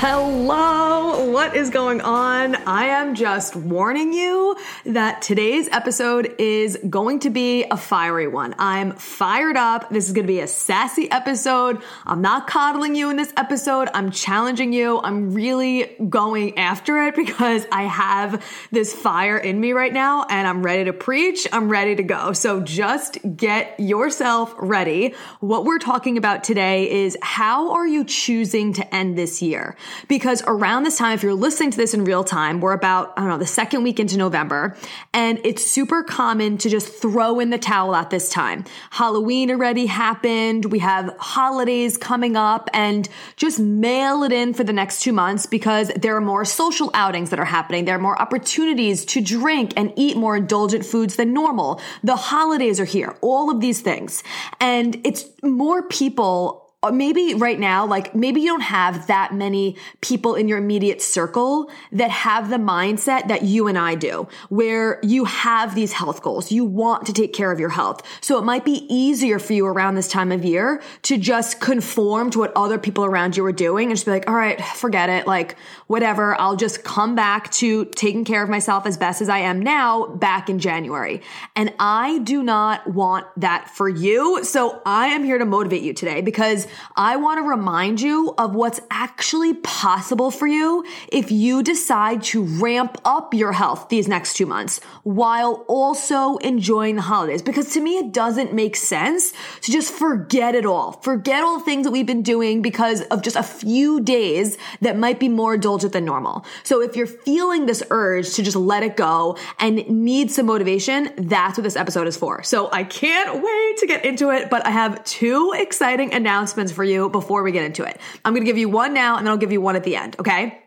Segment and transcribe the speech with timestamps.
[0.00, 2.54] Hello, what is going on?
[2.54, 8.54] I am just warning you that today's episode is going to be a fiery one.
[8.60, 9.90] I'm fired up.
[9.90, 11.82] This is going to be a sassy episode.
[12.06, 13.88] I'm not coddling you in this episode.
[13.92, 15.00] I'm challenging you.
[15.00, 20.46] I'm really going after it because I have this fire in me right now and
[20.46, 21.48] I'm ready to preach.
[21.52, 22.32] I'm ready to go.
[22.34, 25.16] So just get yourself ready.
[25.40, 29.76] What we're talking about today is how are you choosing to end this year?
[30.06, 33.22] Because around this time, if you're listening to this in real time, we're about, I
[33.22, 34.76] don't know, the second week into November,
[35.12, 38.64] and it's super common to just throw in the towel at this time.
[38.90, 40.66] Halloween already happened.
[40.66, 45.46] We have holidays coming up and just mail it in for the next two months
[45.46, 47.84] because there are more social outings that are happening.
[47.84, 51.80] There are more opportunities to drink and eat more indulgent foods than normal.
[52.02, 54.22] The holidays are here, all of these things.
[54.60, 59.76] And it's more people Uh, maybe right now, like maybe you don't have that many
[60.00, 65.00] people in your immediate circle that have the mindset that you and I do, where
[65.02, 66.52] you have these health goals.
[66.52, 68.06] You want to take care of your health.
[68.20, 72.30] So it might be easier for you around this time of year to just conform
[72.30, 75.10] to what other people around you are doing and just be like, all right, forget
[75.10, 75.26] it.
[75.26, 75.56] Like
[75.88, 76.40] whatever.
[76.40, 80.06] I'll just come back to taking care of myself as best as I am now
[80.06, 81.22] back in January.
[81.56, 84.44] And I do not want that for you.
[84.44, 88.54] So I am here to motivate you today because I want to remind you of
[88.54, 94.34] what's actually possible for you if you decide to ramp up your health these next
[94.34, 97.42] two months while also enjoying the holidays.
[97.42, 100.92] Because to me, it doesn't make sense to just forget it all.
[100.92, 104.96] Forget all the things that we've been doing because of just a few days that
[104.96, 106.44] might be more indulgent than normal.
[106.62, 111.10] So if you're feeling this urge to just let it go and need some motivation,
[111.16, 112.42] that's what this episode is for.
[112.42, 116.82] So I can't wait to get into it, but I have two exciting announcements for
[116.82, 118.00] you before we get into it.
[118.24, 119.96] I'm going to give you one now and then I'll give you one at the
[119.96, 120.16] end.
[120.18, 120.58] Okay.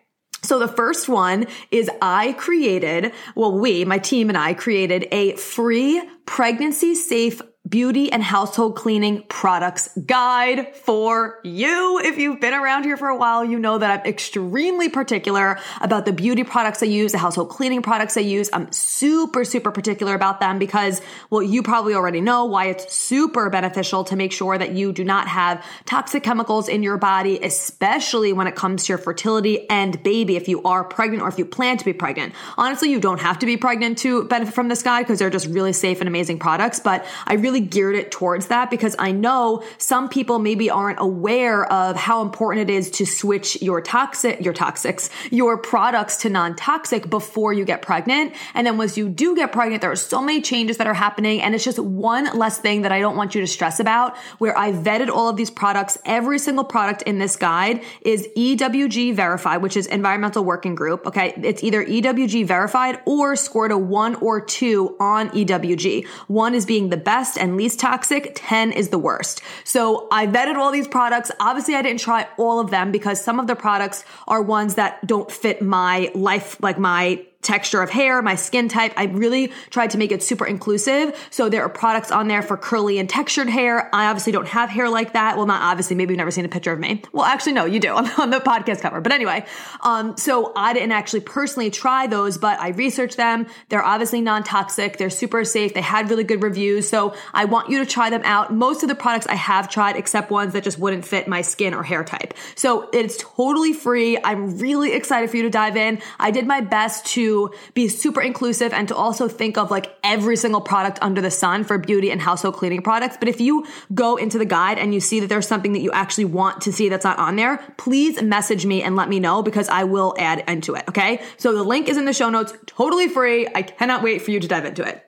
[0.44, 5.36] So the first one is I created, well, we, my team and I created a
[5.36, 7.42] free pregnancy safe
[7.72, 12.00] beauty and household cleaning products guide for you.
[12.04, 16.06] If you've been around here for a while, you know that I'm extremely particular about
[16.06, 18.50] the beauty products I use, the household cleaning products I use.
[18.52, 23.50] I'm super, super particular about them because, well, you probably already know why it's super
[23.50, 28.34] beneficial to make sure that you do not have toxic chemicals in your body, especially
[28.34, 31.46] when it comes to your fertility and baby if you are pregnant or if you
[31.46, 32.34] plan to be pregnant.
[32.58, 35.48] Honestly, you don't have to be pregnant to benefit from this guide because they're just
[35.48, 39.64] really safe and amazing products, but I really geared it towards that because I know
[39.78, 44.54] some people maybe aren't aware of how important it is to switch your toxic, your
[44.54, 48.34] toxics, your products to non-toxic before you get pregnant.
[48.54, 51.42] And then once you do get pregnant, there are so many changes that are happening.
[51.42, 54.58] And it's just one less thing that I don't want you to stress about where
[54.58, 55.98] I vetted all of these products.
[56.06, 61.06] Every single product in this guide is EWG verified, which is environmental working group.
[61.08, 61.34] Okay.
[61.44, 66.08] It's either EWG verified or scored a one or two on EWG.
[66.28, 69.42] One is being the best and least toxic, 10 is the worst.
[69.64, 71.32] So I vetted all these products.
[71.40, 75.06] Obviously, I didn't try all of them because some of the products are ones that
[75.06, 78.94] don't fit my life, like my texture of hair, my skin type.
[78.96, 81.16] I really tried to make it super inclusive.
[81.30, 83.90] So there are products on there for curly and textured hair.
[83.94, 85.38] I obviously don't have hair like that.
[85.38, 85.96] Well, not obviously.
[85.96, 87.02] Maybe you've never seen a picture of me.
[87.12, 87.94] Well, actually, no, you do.
[87.94, 89.02] I'm on the podcast cover.
[89.02, 89.46] But anyway,
[89.82, 93.48] um, so I didn't actually personally try those, but I researched them.
[93.70, 94.98] They're obviously non-toxic.
[94.98, 95.74] They're super safe.
[95.74, 96.88] They had really good reviews.
[96.88, 98.54] So I want you to try them out.
[98.54, 101.74] Most of the products I have tried, except ones that just wouldn't fit my skin
[101.74, 102.34] or hair type.
[102.56, 104.18] So it's totally free.
[104.24, 106.02] I'm really excited for you to dive in.
[106.20, 107.31] I did my best to
[107.74, 111.64] be super inclusive and to also think of like every single product under the sun
[111.64, 113.18] for beauty and household cleaning products.
[113.18, 115.92] But if you go into the guide and you see that there's something that you
[115.92, 119.44] actually want to see that's not on there, please message me and let me know
[119.44, 120.84] because I will add into it.
[120.90, 121.22] Okay.
[121.38, 123.48] So the link is in the show notes, totally free.
[123.54, 125.06] I cannot wait for you to dive into it.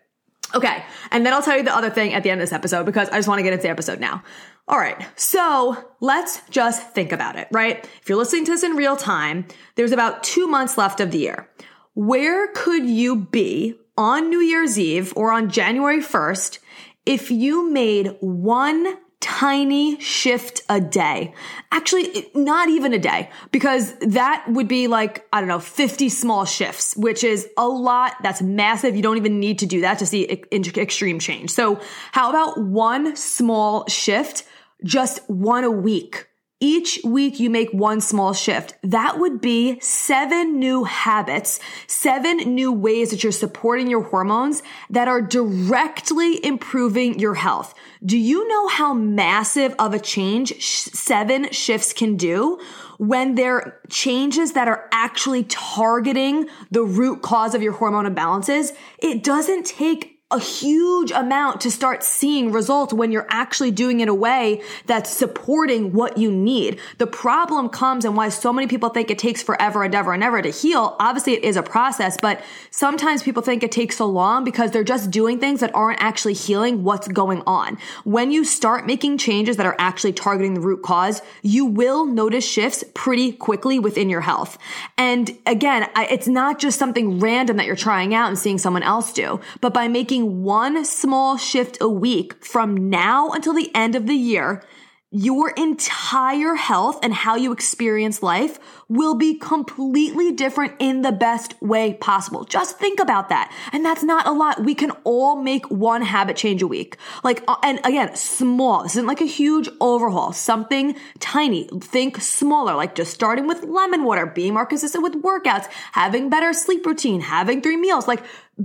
[0.56, 0.84] Okay.
[1.12, 3.10] And then I'll tell you the other thing at the end of this episode because
[3.10, 4.24] I just want to get into the episode now.
[4.68, 5.06] All right.
[5.16, 7.84] So let's just think about it, right?
[8.02, 11.18] If you're listening to this in real time, there's about two months left of the
[11.18, 11.50] year.
[11.94, 16.60] Where could you be on New Year's Eve or on January 1st,
[17.06, 21.34] if you made one tiny shift a day.
[21.72, 26.44] Actually, not even a day, because that would be like, I don't know, 50 small
[26.44, 28.16] shifts, which is a lot.
[28.22, 28.98] That's massive.
[28.98, 31.52] You don't even need to do that to see extreme change.
[31.52, 31.80] So
[32.12, 34.44] how about one small shift,
[34.84, 36.28] just one a week?
[36.64, 38.74] Each week you make one small shift.
[38.84, 45.10] That would be seven new habits, seven new ways that you're supporting your hormones that
[45.10, 47.76] are directly improving your health.
[48.06, 52.60] Do you know how massive of a change seven shifts can do?
[53.00, 59.24] when they're changes that are actually targeting the root cause of your hormone imbalances, it
[59.24, 64.14] doesn't take a huge amount to start seeing results when you're actually doing it a
[64.14, 66.80] way that's supporting what you need.
[66.98, 70.24] The problem comes and why so many people think it takes forever and ever and
[70.24, 70.96] ever to heal.
[71.00, 74.84] Obviously it is a process, but sometimes people think it takes so long because they're
[74.84, 77.78] just doing things that aren't actually healing what's going on.
[78.04, 82.46] When you start making changes that are actually targeting the root cause, you will notice
[82.46, 84.58] shifts pretty quickly within your health.
[84.98, 89.14] And again, it's not just something random that you're trying out and seeing someone else
[89.14, 94.08] do, but by making one small shift a week from now until the end of
[94.08, 94.64] the year,
[95.12, 98.58] your entire health and how you experience life
[98.94, 102.44] will be completely different in the best way possible.
[102.44, 103.52] Just think about that.
[103.72, 104.64] And that's not a lot.
[104.64, 106.98] We can all make one habit change a week.
[107.24, 108.84] Like, uh, and again, small.
[108.84, 110.32] This isn't like a huge overhaul.
[110.32, 111.68] Something tiny.
[111.82, 116.54] Think smaller, like just starting with lemon water, being more consistent with workouts, having better
[116.54, 118.08] sleep routine, having three meals.
[118.08, 118.24] Like,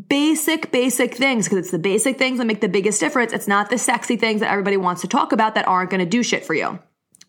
[0.09, 3.33] basic, basic things because it's the basic things that make the biggest difference.
[3.33, 6.07] It's not the sexy things that everybody wants to talk about that aren't going to
[6.07, 6.79] do shit for you.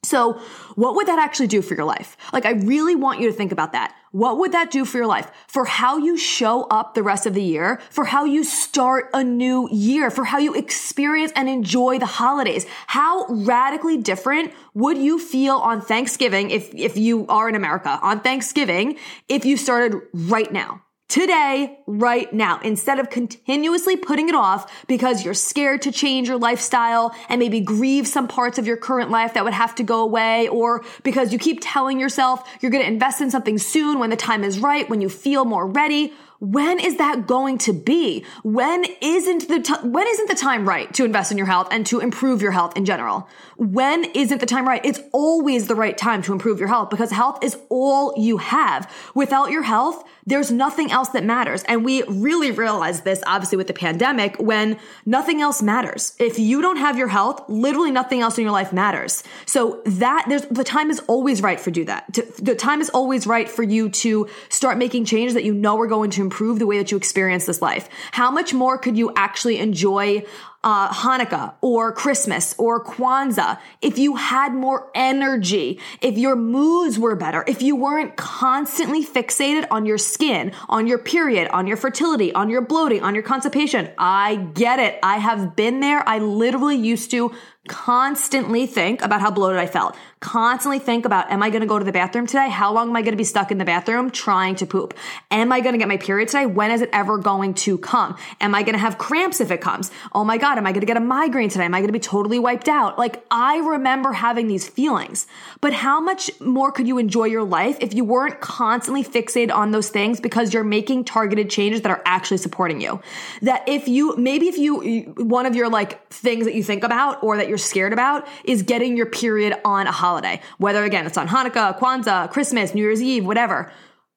[0.03, 0.33] So
[0.75, 2.15] what would that actually do for your life?
[2.31, 3.93] Like, I really want you to think about that.
[4.11, 5.29] What would that do for your life?
[5.47, 9.23] For how you show up the rest of the year, for how you start a
[9.23, 12.65] new year, for how you experience and enjoy the holidays.
[12.87, 18.21] How radically different would you feel on Thanksgiving if, if you are in America on
[18.21, 18.97] Thanksgiving
[19.27, 20.81] if you started right now?
[21.09, 26.37] Today, right now, instead of continuously putting it off because you're scared to change your
[26.37, 30.01] lifestyle and maybe grieve some parts of your current life that would have to go
[30.01, 34.09] away, or because you keep telling yourself you're going to invest in something soon when
[34.09, 36.13] the time is right, when you feel more ready.
[36.41, 38.23] When is that going to be?
[38.43, 41.85] When isn't the t- when isn't the time right to invest in your health and
[41.87, 43.27] to improve your health in general?
[43.57, 44.79] When isn't the time right?
[44.85, 48.89] It's always the right time to improve your health because health is all you have.
[49.13, 51.63] Without your health, there's nothing else that matters.
[51.63, 56.15] And we really realized this obviously with the pandemic when nothing else matters.
[56.19, 59.23] If you don't have your health, literally nothing else in your life matters.
[59.45, 62.13] So that there's the time is always right for do that.
[62.13, 65.79] To, the time is always right for you to start making changes that you know
[65.79, 67.89] are going to improve the way that you experience this life.
[68.11, 70.23] How much more could you actually enjoy
[70.63, 77.15] uh, Hanukkah or Christmas or Kwanzaa, if you had more energy, if your moods were
[77.15, 82.33] better, if you weren't constantly fixated on your skin, on your period, on your fertility,
[82.33, 83.89] on your bloating, on your constipation.
[83.97, 84.99] I get it.
[85.01, 86.07] I have been there.
[86.07, 87.31] I literally used to
[87.67, 89.95] constantly think about how bloated I felt.
[90.21, 92.49] Constantly think about, am I going to go to the bathroom today?
[92.49, 94.93] How long am I going to be stuck in the bathroom trying to poop?
[95.31, 96.45] Am I going to get my period today?
[96.45, 98.17] When is it ever going to come?
[98.41, 99.91] Am I going to have cramps if it comes?
[100.13, 101.65] Oh my God, am I going to get a migraine today?
[101.65, 102.97] Am I going to be totally wiped out?
[102.97, 105.27] Like I remember having these feelings,
[105.61, 109.71] but how much more could you enjoy your life if you weren't constantly fixated on
[109.71, 113.01] those things because you're making targeted changes that are actually supporting you?
[113.41, 117.23] That if you, maybe if you, one of your like things that you think about
[117.23, 120.41] or that you're scared about is getting your period on a holiday.
[120.57, 123.71] Whether again, it's on Hanukkah, Kwanzaa, Christmas, New Year's Eve, whatever.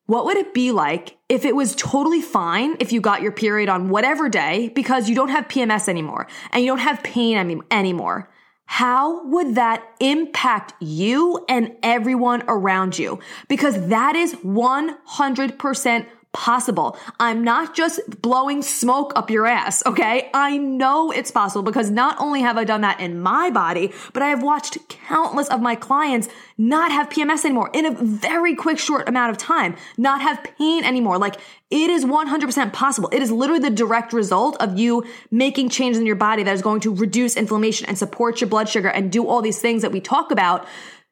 [0.06, 3.68] What would it be like if it was totally fine if you got your period
[3.68, 7.60] on whatever day because you don't have PMS anymore and you don't have pain any-
[7.70, 8.28] anymore?
[8.66, 13.20] How would that impact you and everyone around you?
[13.48, 16.96] Because that is 100% possible.
[17.20, 20.30] I'm not just blowing smoke up your ass, okay?
[20.32, 24.22] I know it's possible because not only have I done that in my body, but
[24.22, 28.78] I have watched countless of my clients not have PMS anymore in a very quick
[28.78, 31.18] short amount of time, not have pain anymore.
[31.18, 31.36] Like
[31.70, 33.10] it is 100% possible.
[33.12, 36.62] It is literally the direct result of you making changes in your body that is
[36.62, 39.92] going to reduce inflammation and support your blood sugar and do all these things that
[39.92, 40.66] we talk about.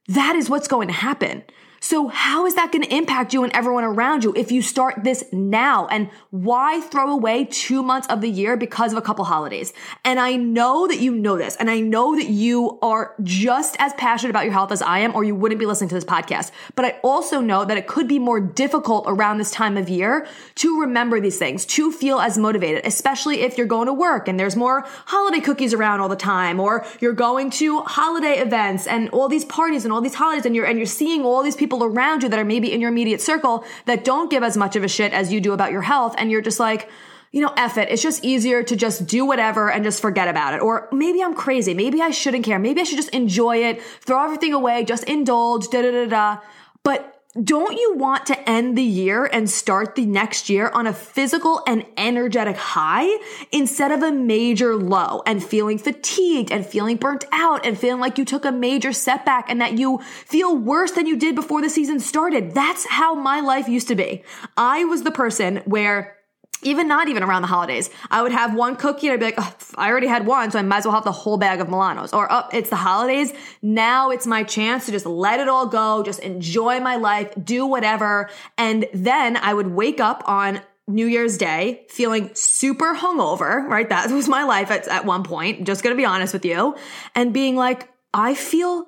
[0.08, 1.44] That is what's going to happen.
[1.82, 5.02] So how is that going to impact you and everyone around you if you start
[5.02, 5.86] this now?
[5.86, 9.72] And why throw away two months of the year because of a couple holidays?
[10.04, 13.94] And I know that you know this and I know that you are just as
[13.94, 16.50] passionate about your health as I am or you wouldn't be listening to this podcast.
[16.76, 20.26] But I also know that it could be more difficult around this time of year
[20.56, 24.38] to remember these things, to feel as motivated, especially if you're going to work and
[24.38, 29.08] there's more holiday cookies around all the time or you're going to holiday events and
[29.10, 31.69] all these parties and all these holidays and you're and you're seeing all these people
[31.78, 34.82] around you that are maybe in your immediate circle that don't give as much of
[34.82, 36.90] a shit as you do about your health and you're just like
[37.32, 37.88] you know, F it.
[37.90, 40.60] It's just easier to just do whatever and just forget about it.
[40.60, 41.74] Or maybe I'm crazy.
[41.74, 42.58] Maybe I shouldn't care.
[42.58, 46.40] Maybe I should just enjoy it, throw everything away, just indulge, da da da da.
[46.82, 50.92] But don't you want to end the year and start the next year on a
[50.92, 53.08] physical and energetic high
[53.52, 58.18] instead of a major low and feeling fatigued and feeling burnt out and feeling like
[58.18, 61.70] you took a major setback and that you feel worse than you did before the
[61.70, 62.52] season started?
[62.52, 64.24] That's how my life used to be.
[64.56, 66.16] I was the person where
[66.62, 67.90] even not even around the holidays.
[68.10, 70.58] I would have one cookie and I'd be like, oh, I already had one, so
[70.58, 72.12] I might as well have the whole bag of Milanos.
[72.12, 73.32] Or, oh, it's the holidays.
[73.62, 77.66] Now it's my chance to just let it all go, just enjoy my life, do
[77.66, 78.30] whatever.
[78.58, 83.88] And then I would wake up on New Year's Day feeling super hungover, right?
[83.88, 86.76] That was my life at, at one point, just gonna be honest with you,
[87.14, 88.86] and being like, I feel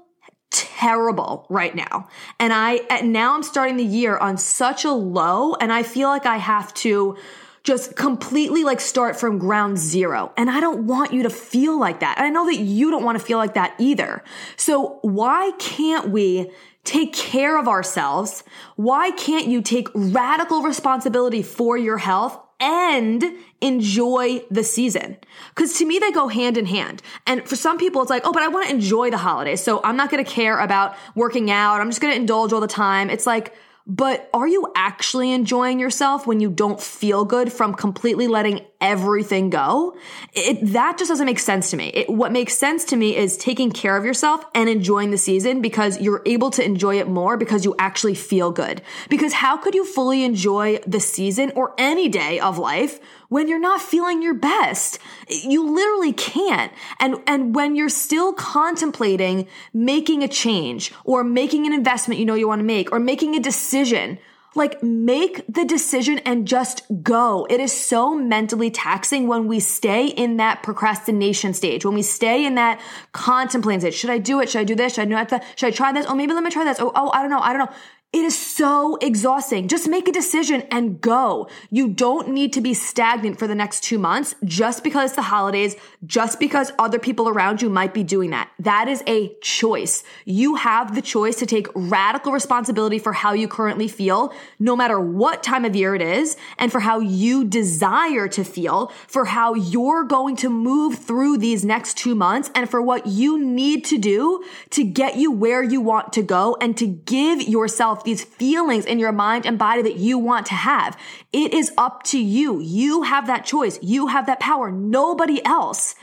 [0.50, 2.08] terrible right now.
[2.38, 6.08] And I, and now I'm starting the year on such a low and I feel
[6.08, 7.16] like I have to
[7.64, 10.32] just completely like start from ground zero.
[10.36, 12.18] And I don't want you to feel like that.
[12.18, 14.22] And I know that you don't want to feel like that either.
[14.56, 16.50] So why can't we
[16.84, 18.42] take care of ourselves?
[18.76, 23.24] Why can't you take radical responsibility for your health and
[23.60, 25.16] enjoy the season.
[25.56, 27.02] Cause to me, they go hand in hand.
[27.26, 29.60] And for some people, it's like, oh, but I want to enjoy the holidays.
[29.60, 31.80] So I'm not going to care about working out.
[31.80, 33.10] I'm just going to indulge all the time.
[33.10, 33.52] It's like,
[33.86, 39.50] but are you actually enjoying yourself when you don't feel good from completely letting everything
[39.50, 39.96] go?
[40.32, 41.88] It, that just doesn't make sense to me.
[41.88, 45.60] It, what makes sense to me is taking care of yourself and enjoying the season
[45.60, 48.82] because you're able to enjoy it more because you actually feel good.
[49.08, 53.00] Because how could you fully enjoy the season or any day of life
[53.32, 54.98] when you're not feeling your best.
[55.26, 56.70] You literally can't.
[57.00, 62.34] And, and when you're still contemplating making a change or making an investment you know
[62.34, 64.18] you want to make or making a decision,
[64.54, 67.46] like make the decision and just go.
[67.48, 72.44] It is so mentally taxing when we stay in that procrastination stage, when we stay
[72.44, 73.94] in that contemplating stage.
[73.94, 74.50] Should I do it?
[74.50, 74.94] Should I do this?
[74.94, 75.44] Should I do that?
[75.56, 76.04] Should I try this?
[76.06, 76.78] Oh, maybe let me try this.
[76.80, 77.40] Oh, oh, I don't know.
[77.40, 77.74] I don't know.
[78.12, 79.68] It is so exhausting.
[79.68, 81.48] Just make a decision and go.
[81.70, 85.76] You don't need to be stagnant for the next two months just because the holidays,
[86.04, 88.50] just because other people around you might be doing that.
[88.58, 90.04] That is a choice.
[90.26, 95.00] You have the choice to take radical responsibility for how you currently feel, no matter
[95.00, 99.54] what time of year it is, and for how you desire to feel, for how
[99.54, 103.96] you're going to move through these next two months, and for what you need to
[103.96, 108.84] do to get you where you want to go and to give yourself these feelings
[108.84, 110.96] in your mind and body that you want to have.
[111.32, 112.60] It is up to you.
[112.60, 113.78] You have that choice.
[113.82, 114.70] You have that power.
[114.70, 115.94] Nobody else.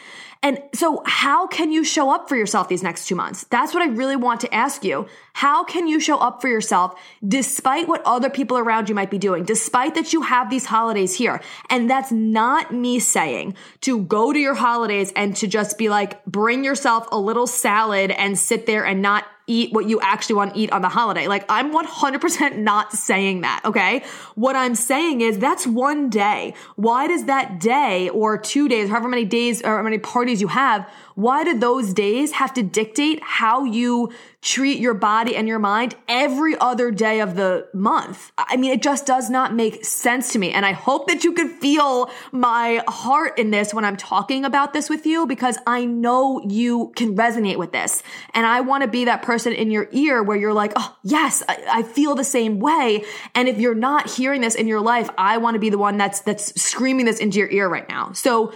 [0.41, 3.43] And so how can you show up for yourself these next two months?
[3.45, 5.05] That's what I really want to ask you.
[5.33, 9.17] How can you show up for yourself despite what other people around you might be
[9.17, 11.41] doing, despite that you have these holidays here?
[11.69, 16.23] And that's not me saying to go to your holidays and to just be like,
[16.23, 20.53] bring yourself a little salad and sit there and not eat what you actually want
[20.53, 21.27] to eat on the holiday.
[21.27, 23.61] Like I'm 100% not saying that.
[23.65, 24.03] Okay.
[24.35, 26.53] What I'm saying is that's one day.
[26.75, 30.47] Why does that day or two days, however many days or how many parties you
[30.47, 35.59] have, why do those days have to dictate how you treat your body and your
[35.59, 38.31] mind every other day of the month?
[38.37, 40.51] I mean, it just does not make sense to me.
[40.51, 44.71] And I hope that you can feel my heart in this when I'm talking about
[44.71, 48.01] this with you because I know you can resonate with this.
[48.33, 51.43] And I want to be that person in your ear where you're like, oh, yes,
[51.47, 53.03] I, I feel the same way.
[53.35, 55.97] And if you're not hearing this in your life, I want to be the one
[55.97, 58.13] that's, that's screaming this into your ear right now.
[58.13, 58.53] So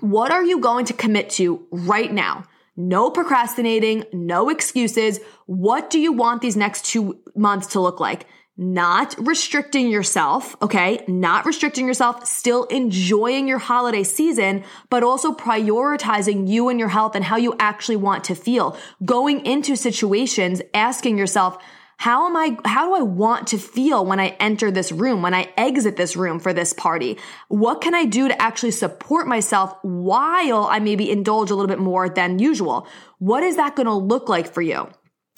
[0.00, 2.44] what are you going to commit to right now?
[2.76, 5.20] No procrastinating, no excuses.
[5.46, 8.26] What do you want these next two months to look like?
[8.58, 11.04] Not restricting yourself, okay?
[11.06, 17.14] Not restricting yourself, still enjoying your holiday season, but also prioritizing you and your health
[17.14, 18.76] and how you actually want to feel.
[19.04, 21.58] Going into situations, asking yourself,
[21.98, 25.34] how am I, how do I want to feel when I enter this room, when
[25.34, 27.18] I exit this room for this party?
[27.48, 31.78] What can I do to actually support myself while I maybe indulge a little bit
[31.78, 32.86] more than usual?
[33.18, 34.88] What is that going to look like for you?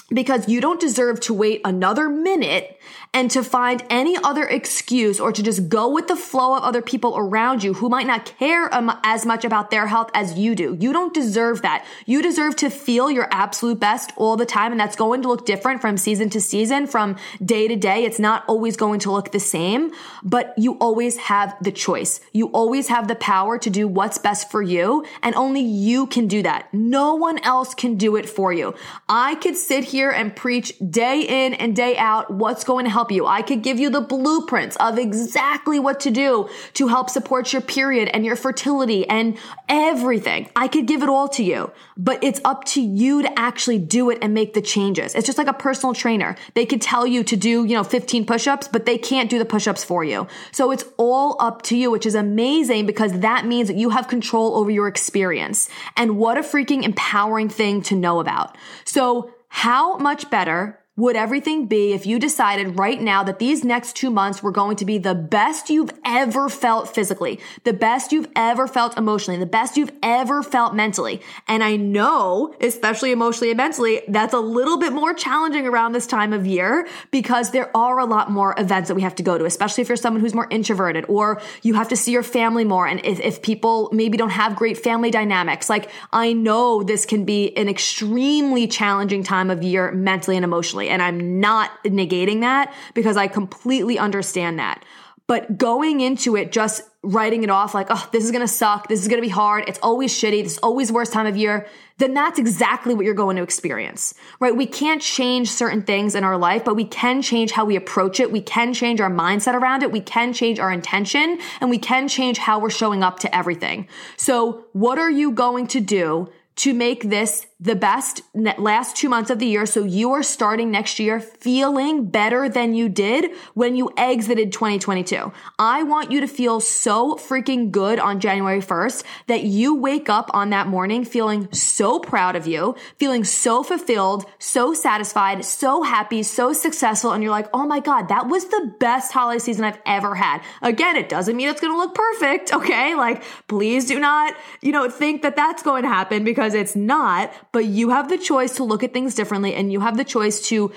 [0.08, 2.80] Because you don't deserve to wait another minute
[3.12, 6.82] and to find any other excuse or to just go with the flow of other
[6.82, 8.68] people around you who might not care
[9.02, 10.76] as much about their health as you do.
[10.78, 11.86] You don't deserve that.
[12.06, 14.72] You deserve to feel your absolute best all the time.
[14.72, 18.04] And that's going to look different from season to season, from day to day.
[18.04, 22.20] It's not always going to look the same, but you always have the choice.
[22.32, 25.04] You always have the power to do what's best for you.
[25.22, 26.72] And only you can do that.
[26.72, 28.74] No one else can do it for you.
[29.08, 33.10] I could sit here and preach day in and day out what's going to help
[33.10, 33.26] you.
[33.26, 37.62] I could give you the blueprints of exactly what to do to help support your
[37.62, 39.36] period and your fertility and
[39.68, 40.48] everything.
[40.54, 44.10] I could give it all to you, but it's up to you to actually do
[44.10, 45.14] it and make the changes.
[45.14, 46.36] It's just like a personal trainer.
[46.54, 49.44] They could tell you to do, you know, 15 push-ups, but they can't do the
[49.44, 50.26] push-ups for you.
[50.52, 54.08] So it's all up to you, which is amazing because that means that you have
[54.08, 55.68] control over your experience.
[55.96, 58.56] And what a freaking empowering thing to know about.
[58.84, 63.94] So how much better would everything be if you decided right now that these next
[63.94, 68.26] two months were going to be the best you've ever felt physically, the best you've
[68.34, 71.20] ever felt emotionally, the best you've ever felt mentally?
[71.46, 76.04] And I know, especially emotionally and mentally, that's a little bit more challenging around this
[76.04, 79.38] time of year because there are a lot more events that we have to go
[79.38, 82.64] to, especially if you're someone who's more introverted or you have to see your family
[82.64, 82.88] more.
[82.88, 87.24] And if, if people maybe don't have great family dynamics, like I know this can
[87.24, 90.87] be an extremely challenging time of year mentally and emotionally.
[90.88, 94.84] And I'm not negating that because I completely understand that.
[95.28, 98.88] But going into it, just writing it off like, oh, this is to suck.
[98.88, 99.68] This is to be hard.
[99.68, 100.42] It's always shitty.
[100.42, 101.66] This is always worst time of year.
[101.98, 104.56] Then that's exactly what you're going to experience, right?
[104.56, 108.20] We can't change certain things in our life, but we can change how we approach
[108.20, 108.32] it.
[108.32, 109.92] We can change our mindset around it.
[109.92, 113.86] We can change our intention and we can change how we're showing up to everything.
[114.16, 119.30] So what are you going to do to make this the best last two months
[119.30, 119.66] of the year.
[119.66, 125.32] So you are starting next year feeling better than you did when you exited 2022.
[125.58, 130.30] I want you to feel so freaking good on January 1st that you wake up
[130.32, 136.22] on that morning feeling so proud of you, feeling so fulfilled, so satisfied, so happy,
[136.22, 137.10] so successful.
[137.10, 140.42] And you're like, oh my God, that was the best holiday season I've ever had.
[140.62, 142.52] Again, it doesn't mean it's going to look perfect.
[142.58, 142.96] Okay.
[142.96, 147.32] Like, please do not, you know, think that that's going to happen because it's not
[147.58, 150.40] but you have the choice to look at things differently and you have the choice
[150.40, 150.70] to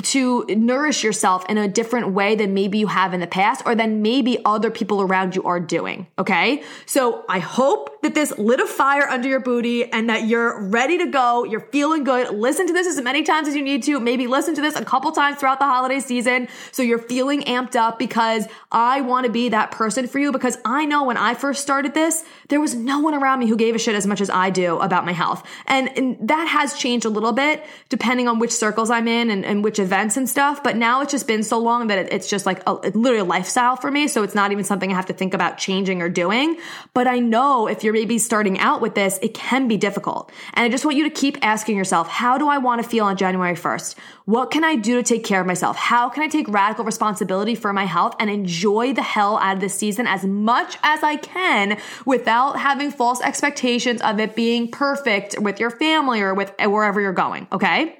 [0.00, 3.74] to nourish yourself in a different way than maybe you have in the past or
[3.74, 6.06] than maybe other people around you are doing.
[6.18, 6.62] Okay.
[6.86, 10.98] So I hope that this lit a fire under your booty and that you're ready
[10.98, 11.42] to go.
[11.42, 12.32] You're feeling good.
[12.32, 13.98] Listen to this as many times as you need to.
[13.98, 16.46] Maybe listen to this a couple times throughout the holiday season.
[16.70, 20.58] So you're feeling amped up because I want to be that person for you because
[20.64, 23.74] I know when I first started this, there was no one around me who gave
[23.74, 25.44] a shit as much as I do about my health.
[25.66, 29.44] And, and that has changed a little bit depending on which circles I'm in and,
[29.44, 30.62] and which which events and stuff.
[30.62, 33.24] But now it's just been so long that it, it's just like a, literally a
[33.24, 34.06] lifestyle for me.
[34.06, 36.58] So it's not even something I have to think about changing or doing.
[36.92, 40.30] But I know if you're maybe starting out with this, it can be difficult.
[40.52, 43.06] And I just want you to keep asking yourself, how do I want to feel
[43.06, 43.94] on January 1st?
[44.26, 45.76] What can I do to take care of myself?
[45.78, 49.60] How can I take radical responsibility for my health and enjoy the hell out of
[49.62, 55.38] this season as much as I can without having false expectations of it being perfect
[55.38, 57.48] with your family or with wherever you're going?
[57.50, 57.96] Okay.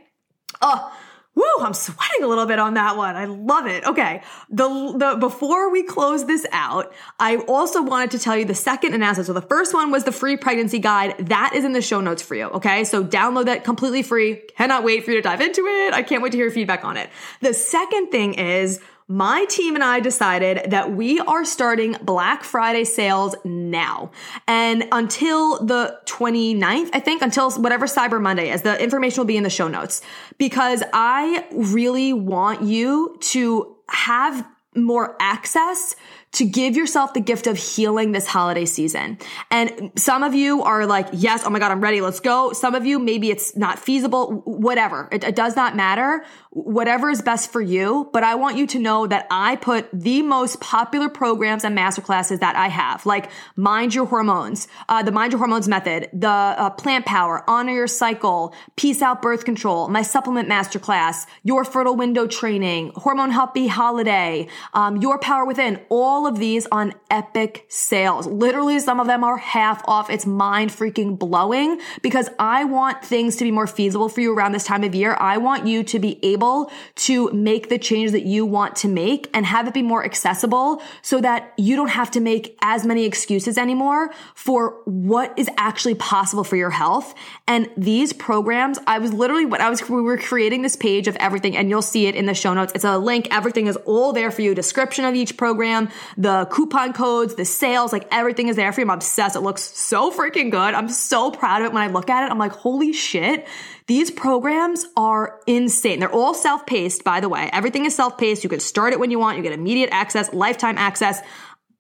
[0.61, 0.93] Oh,
[1.35, 3.17] Woo, I'm sweating a little bit on that one.
[3.17, 3.85] I love it.
[3.85, 4.23] Okay.
[4.51, 8.93] The, the, before we close this out, I also wanted to tell you the second
[8.93, 9.27] announcement.
[9.27, 11.15] So the first one was the free pregnancy guide.
[11.29, 12.45] That is in the show notes for you.
[12.47, 12.85] Okay.
[12.85, 14.43] So download that completely free.
[14.57, 15.95] Cannot wait for you to dive into it.
[15.95, 17.09] I can't wait to hear your feedback on it.
[17.41, 22.85] The second thing is my team and I decided that we are starting Black Friday
[22.85, 24.11] sales now.
[24.47, 29.37] And until the 29th, I think, until whatever Cyber Monday is, the information will be
[29.37, 30.03] in the show notes
[30.39, 35.97] because I really want you to have more access
[36.33, 39.19] to give yourself the gift of healing this holiday season.
[39.51, 42.01] And some of you are like, yes, oh my God, I'm ready.
[42.01, 42.53] Let's go.
[42.53, 45.09] Some of you, maybe it's not feasible, whatever.
[45.13, 46.25] It, it, does not matter.
[46.51, 48.09] Whatever is best for you.
[48.13, 52.41] But I want you to know that I put the most popular programs and masterclasses
[52.41, 56.71] that I have, like Mind Your Hormones, uh, the Mind Your Hormones method, the uh,
[56.71, 62.27] Plant Power, Honor Your Cycle, Peace Out Birth Control, my supplement masterclass, Your Fertile Window
[62.27, 68.29] Training, Hormone Healthy Holiday, um, Your Power Within, all all of these on epic sales.
[68.29, 70.09] Literally, some of them are half off.
[70.09, 74.53] It's mind freaking blowing because I want things to be more feasible for you around
[74.53, 75.17] this time of year.
[75.19, 79.29] I want you to be able to make the change that you want to make
[79.35, 83.05] and have it be more accessible so that you don't have to make as many
[83.05, 87.17] excuses anymore for what is actually possible for your health.
[87.49, 91.17] And these programs, I was literally, when I was, we were creating this page of
[91.17, 92.71] everything and you'll see it in the show notes.
[92.77, 93.27] It's a link.
[93.33, 94.55] Everything is all there for you.
[94.55, 98.87] Description of each program, the coupon codes, the sales, like everything is there for you.
[98.87, 99.37] I'm obsessed.
[99.37, 100.75] It looks so freaking good.
[100.75, 102.31] I'm so proud of it when I look at it.
[102.31, 103.47] I'm like, holy shit.
[103.87, 106.01] These programs are insane.
[106.01, 107.51] They're all self-paced, by the way.
[107.53, 108.45] Everything is self-paced.
[108.45, 109.37] You can start it when you want.
[109.37, 111.21] You get immediate access, lifetime access.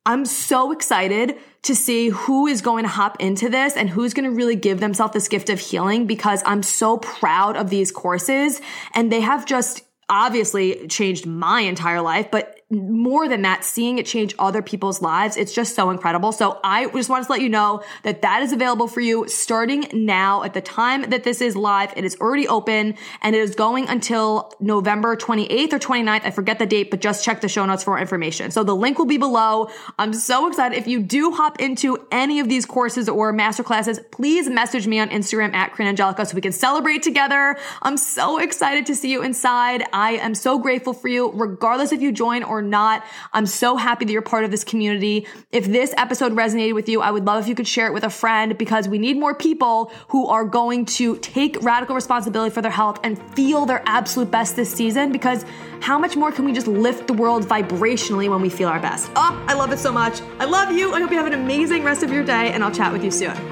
[0.05, 4.29] I'm so excited to see who is going to hop into this and who's going
[4.29, 8.61] to really give themselves this gift of healing because I'm so proud of these courses
[8.95, 14.07] and they have just obviously changed my entire life, but more than that, seeing it
[14.07, 16.33] change other people's lives, it's just so incredible.
[16.33, 19.87] So I just wanted to let you know that that is available for you starting
[19.93, 21.93] now at the time that this is live.
[21.97, 26.25] It is already open and it is going until November 28th or 29th.
[26.25, 28.51] I forget the date, but just check the show notes for more information.
[28.51, 29.69] So the link will be below.
[29.99, 30.79] I'm so excited.
[30.79, 35.11] If you do hop into any of these courses or masterclasses, please message me on
[35.11, 37.59] Instagram at Corinne Angelica so we can celebrate together.
[37.83, 39.85] I'm so excited to see you inside.
[39.93, 43.05] I am so grateful for you, regardless if you join or not.
[43.33, 45.27] I'm so happy that you're part of this community.
[45.51, 48.05] If this episode resonated with you, I would love if you could share it with
[48.05, 52.63] a friend because we need more people who are going to take radical responsibility for
[52.63, 55.45] their health and feel their absolute best this season because
[55.81, 59.11] how much more can we just lift the world vibrationally when we feel our best?
[59.17, 60.21] Oh, I love it so much.
[60.39, 60.93] I love you.
[60.93, 63.11] I hope you have an amazing rest of your day and I'll chat with you
[63.11, 63.52] soon.